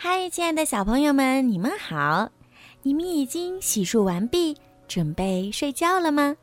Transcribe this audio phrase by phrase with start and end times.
[0.00, 2.30] 嗨，亲爱的小朋友们，你们好！
[2.82, 6.36] 你们已经洗漱完毕，准备睡觉了吗？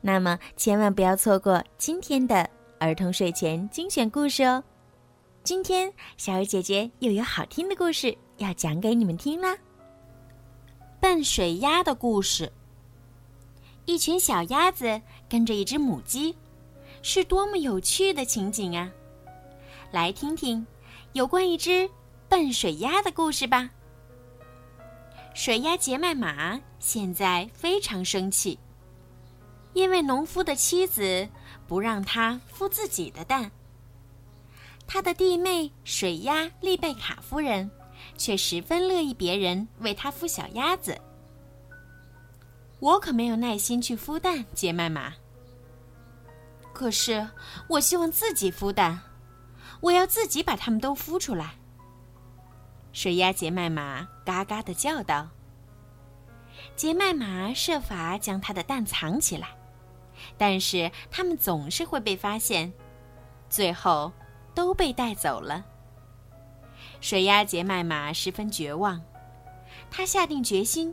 [0.00, 4.62] 那么千万不要错过今天的儿童睡前精选故事哦！
[5.42, 9.58] 今天小鱼姐姐又有好听的故事要讲给你们听啦。
[11.00, 12.52] 笨水鸭的故事。
[13.86, 16.36] 一群小鸭子跟着一只母鸡，
[17.02, 18.88] 是多么有趣的情景啊！
[19.90, 20.64] 来听听
[21.12, 21.90] 有关一只。
[22.28, 23.70] 笨水鸭的故事吧。
[25.34, 28.58] 水鸭杰麦马现在非常生气，
[29.72, 31.28] 因为农夫的妻子
[31.66, 33.50] 不让他孵自己的蛋。
[34.86, 37.70] 他的弟妹水鸭丽贝卡夫人
[38.16, 40.98] 却十分乐意别人为他孵小鸭子。
[42.80, 45.12] 我可没有耐心去孵蛋，杰麦马。
[46.72, 47.28] 可是
[47.68, 49.00] 我希望自己孵蛋，
[49.80, 51.54] 我要自己把它们都孵出来。
[52.92, 55.28] 水鸭杰麦马嘎嘎的叫道
[56.74, 59.48] ：“杰麦马设法将它的蛋藏起来，
[60.36, 62.72] 但是它们总是会被发现，
[63.48, 64.10] 最后
[64.54, 65.64] 都被带走了。”
[67.00, 69.00] 水鸭杰麦马十分绝望，
[69.90, 70.92] 他下定决心，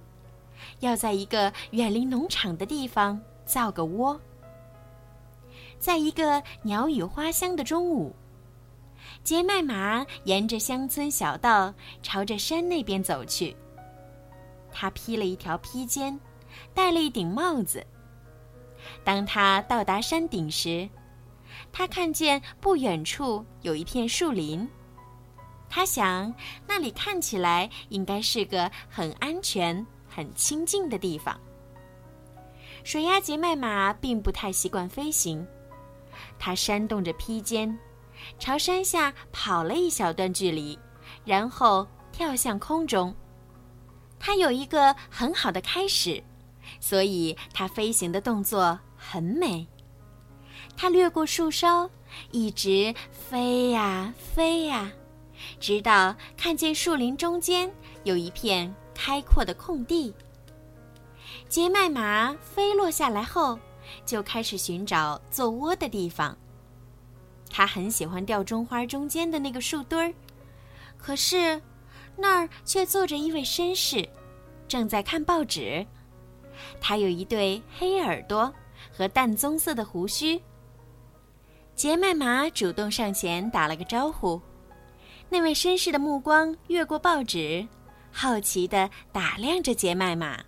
[0.81, 4.19] 要在一个远离农场的地方造个窝。
[5.79, 8.15] 在一个鸟语花香的中午。
[9.23, 13.55] 杰麦马沿着乡村小道朝着山那边走去。
[14.71, 16.19] 他披了一条披肩，
[16.73, 17.85] 戴了一顶帽子。
[19.03, 20.87] 当他到达山顶时，
[21.71, 24.67] 他看见不远处有一片树林。
[25.69, 26.33] 他想，
[26.67, 31.39] 那里看起来应该是个很安全、很清静的地方。
[32.83, 35.45] 水鸭杰麦马并不太习惯飞行，
[36.37, 37.75] 他扇动着披肩。
[38.39, 40.77] 朝山下跑了一小段距离，
[41.23, 43.15] 然后跳向空中。
[44.19, 46.23] 它有一个很好的开始，
[46.79, 49.67] 所以它飞行的动作很美。
[50.75, 51.89] 它掠过树梢，
[52.31, 54.91] 一直飞呀飞呀，
[55.59, 57.71] 直到看见树林中间
[58.03, 60.13] 有一片开阔的空地。
[61.47, 63.59] 杰麦马飞落下来后，
[64.05, 66.35] 就开始寻找做窝的地方。
[67.57, 70.13] 他很喜欢吊钟花中间的那个树墩儿，
[70.97, 71.61] 可是
[72.17, 74.05] 那儿却坐着一位绅士，
[74.67, 75.87] 正在看报纸。
[76.81, 78.53] 他有一对黑耳朵
[78.91, 80.41] 和淡棕色的胡须。
[81.75, 84.41] 杰麦玛主动上前打了个招呼，
[85.29, 87.65] 那位绅士的目光越过报纸，
[88.11, 90.43] 好奇地打量着杰麦玛。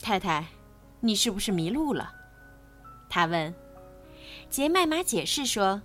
[0.00, 0.46] 太太，
[1.00, 2.10] 你是不是迷路了？
[3.10, 3.54] 他问。
[4.48, 5.80] 杰麦玛解释说：“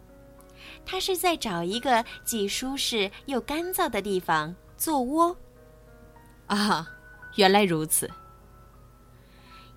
[0.86, 5.36] 他是在找一个既舒适又干燥的地方做窝。”
[6.48, 6.88] 啊，
[7.36, 8.10] 原来如此。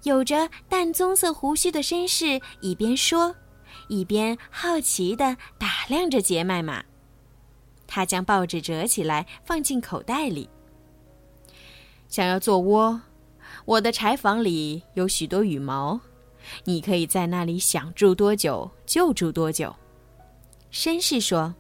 [0.03, 3.35] 有着淡棕色胡须的绅士一边说，
[3.89, 6.85] 一边好奇地打量着杰麦玛。
[7.87, 10.49] 他将报纸折起来放进口袋里。
[12.09, 13.01] 想要做窝，
[13.65, 16.01] 我的柴房里有许多羽毛。
[16.65, 19.75] 你可以在那里想住多久就住多久，
[20.73, 21.55] 绅士说。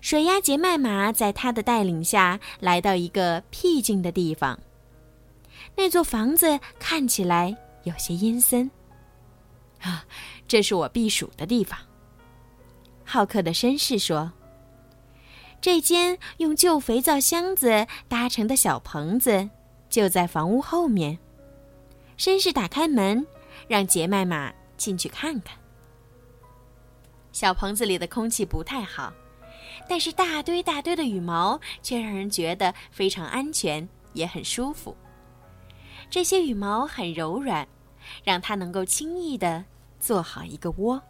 [0.00, 4.58] 水鸭杰麦马在他的带领下来到一个僻静的地方。
[5.74, 8.70] 那座房子看起来有些阴森。
[9.80, 10.04] 啊，
[10.46, 11.78] 这是我避暑的地方。
[13.04, 14.32] 好客的绅士说。
[15.60, 19.48] 这间用旧肥皂箱子搭成的小棚子
[19.88, 21.18] 就在房屋后面。
[22.16, 23.26] 绅士打开门。
[23.68, 25.56] 让杰麦马进去看看。
[27.32, 29.12] 小棚子里的空气不太好，
[29.88, 34.96] 但是大堆大堆的羽毛却让人觉得非常安全，也很舒服。
[36.08, 37.66] 这些羽毛很柔软，
[38.24, 39.64] 让它能够轻易地
[39.98, 41.02] 做好一个窝。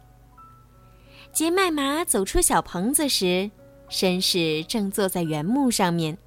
[1.31, 3.49] 杰麦马走出小棚子时，
[3.89, 6.17] 绅士正坐在原木上面，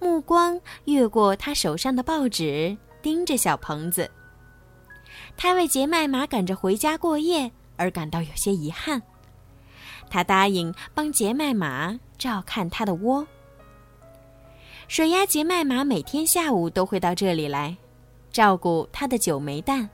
[0.00, 4.10] 目光越过他手上的报纸，盯着小棚子。
[5.36, 9.02] 他为杰麦马赶着回家过夜而感到有些遗憾。
[10.08, 13.26] 他答应帮杰麦马照看他的窝。
[14.88, 17.76] 水鸭杰麦马每天下午都会到这里来，
[18.30, 19.88] 照顾他的九枚蛋。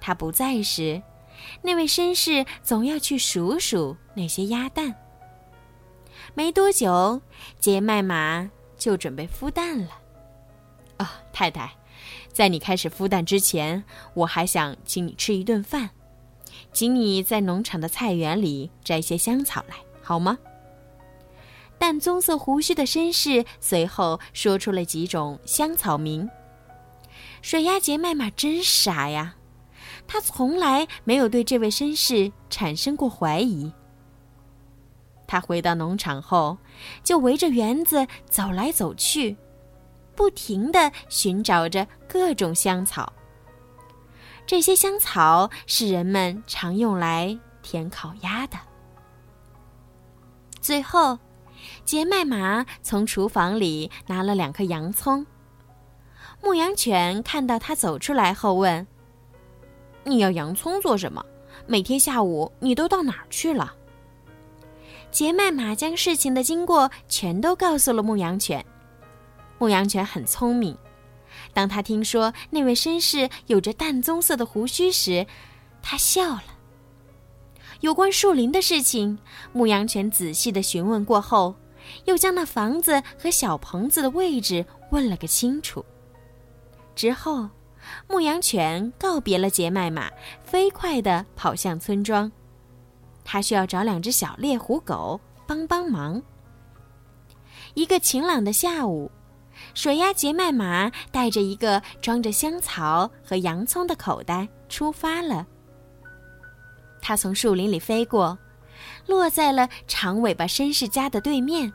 [0.00, 1.02] 他不在时，
[1.62, 4.94] 那位绅士总要去数数那些鸭蛋。
[6.34, 7.20] 没多久，
[7.58, 9.90] 杰麦马就准备孵蛋了。
[10.98, 11.68] 啊，太太。
[12.38, 13.82] 在你开始孵蛋之前，
[14.14, 15.90] 我还想请你吃一顿饭，
[16.72, 20.38] 请你在农场的菜园里摘些香草来，好吗？
[21.80, 26.30] 淡棕色胡须的绅士随后说出了几种香草名。
[27.42, 29.34] 水鸭杰麦玛真傻呀，
[30.06, 33.72] 他从来没有对这位绅士产生过怀疑。
[35.26, 36.56] 他回到农场后，
[37.02, 39.36] 就围着园子走来走去，
[40.18, 43.12] 不停地寻找着各种香草。
[44.44, 48.58] 这些香草是人们常用来填烤鸭的。
[50.60, 51.20] 最后，
[51.84, 55.24] 杰麦玛从厨房里拿了两颗洋葱。
[56.42, 58.84] 牧羊犬看到他走出来后问
[60.02, 61.24] ：“你要洋葱做什么？
[61.64, 63.72] 每天下午你都到哪儿去了？”
[65.12, 68.66] 杰麦玛将事情的经过全都告诉了牧羊犬。
[69.58, 70.76] 牧羊犬很聪明，
[71.52, 75.26] 当他听说那位绅士有着淡棕色的胡须时，
[75.82, 76.44] 他笑了。
[77.80, 79.18] 有关树林的事情，
[79.52, 81.54] 牧羊犬仔细的询问过后，
[82.06, 85.84] 又将那房子和小棚子的位置问了个清楚。
[86.96, 87.48] 之后，
[88.08, 90.10] 牧羊犬告别了杰麦玛，
[90.42, 92.30] 飞快地跑向村庄。
[93.24, 96.20] 他需要找两只小猎狐狗帮帮忙。
[97.74, 99.08] 一个晴朗的下午，
[99.74, 105.46] 水鸭杰麦玛带着一个装着香草和洋葱的口袋出发了。
[107.00, 108.38] 它从树林里飞过，
[109.06, 111.72] 落在了长尾巴绅士家的对面。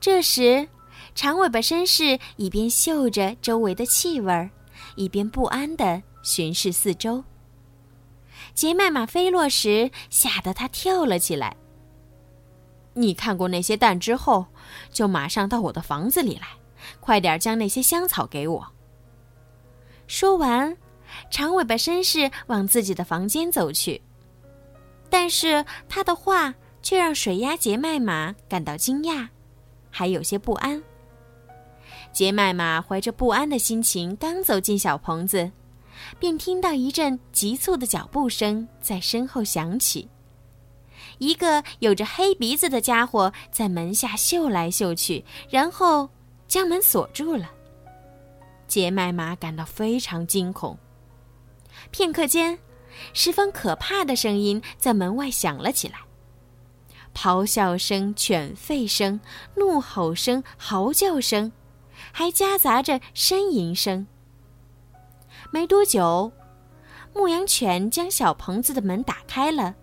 [0.00, 0.68] 这时，
[1.14, 4.50] 长尾巴绅士一边嗅着周围的气味儿，
[4.96, 7.24] 一边不安地巡视四周。
[8.52, 11.56] 杰麦玛飞落时，吓得他跳了起来。
[12.94, 14.46] 你看过那些蛋之后，
[14.90, 16.46] 就马上到我的房子里来，
[17.00, 18.66] 快点将那些香草给我。
[20.06, 20.76] 说完，
[21.30, 24.00] 长尾巴绅士往自己的房间走去。
[25.10, 29.28] 但是他的话却让水鸭杰麦玛感到惊讶，
[29.90, 30.82] 还有些不安。
[32.12, 35.50] 杰麦玛怀着不安的心情刚走进小棚子，
[36.18, 40.08] 便听到一阵急促的脚步声在身后响起。
[41.18, 46.08] 一个有着黑鼻子的家伙在门下嗅来嗅去，然后
[46.48, 47.50] 将门锁住了。
[48.66, 50.78] 杰麦玛感到非常惊恐。
[51.90, 52.58] 片刻间，
[53.12, 55.98] 十分可怕的声音在门外响了起来：
[57.14, 59.20] 咆哮声、犬吠声、
[59.56, 61.52] 怒吼声、嚎叫声。
[62.12, 64.06] 还夹杂着呻吟声。
[65.50, 66.32] 没多久，
[67.14, 69.74] 牧羊犬将小棚子的门打开了，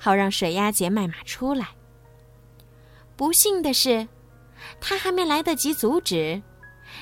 [0.00, 1.68] 好让水鸭杰麦玛出来。
[3.14, 4.08] 不幸的是，
[4.80, 6.40] 他还没来得及阻止，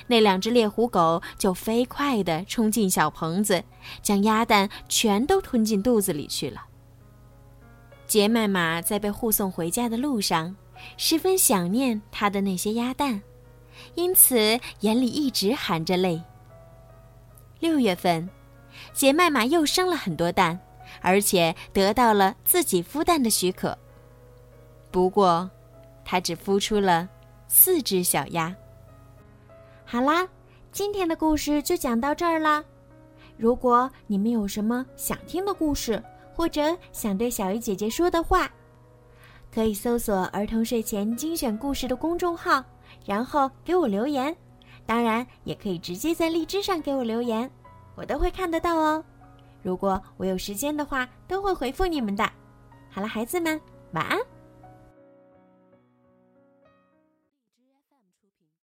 [0.08, 3.62] 那两只猎狐狗就飞快地冲进小棚子，
[4.02, 6.66] 将鸭蛋全都吞进肚子里去了。
[8.08, 10.56] 杰麦玛在被护送回家的路上，
[10.96, 13.22] 十分想念他的那些鸭蛋。
[13.94, 16.20] 因此，眼里一直含着泪。
[17.60, 18.28] 六月份，
[18.92, 20.58] 杰麦玛又生了很多蛋，
[21.00, 23.76] 而且得到了自己孵蛋的许可。
[24.90, 25.50] 不过，
[26.04, 27.08] 它只孵出了
[27.46, 28.54] 四只小鸭。
[29.84, 30.28] 好啦，
[30.72, 32.64] 今天的故事就讲到这儿啦。
[33.36, 36.02] 如果你们有什么想听的故事，
[36.34, 38.50] 或者想对小鱼姐姐说的话，
[39.54, 42.64] 可以搜索“儿童睡前精选故事”的公众号。
[43.04, 44.36] 然后给我留言，
[44.84, 47.50] 当然也可以直接在荔枝上给我留言，
[47.94, 49.02] 我都会看得到哦。
[49.62, 52.24] 如果我有时间的话，都会回复你们的。
[52.90, 53.60] 好了，孩子们，
[53.92, 54.18] 晚安。